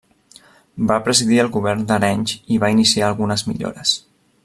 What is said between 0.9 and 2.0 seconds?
Va presidir el govern